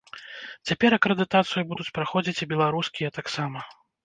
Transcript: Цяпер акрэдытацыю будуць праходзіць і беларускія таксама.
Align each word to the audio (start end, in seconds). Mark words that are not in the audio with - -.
Цяпер 0.69 0.95
акрэдытацыю 0.97 1.63
будуць 1.75 1.93
праходзіць 1.99 2.37
і 2.47 2.49
беларускія 2.55 3.15
таксама. 3.21 3.59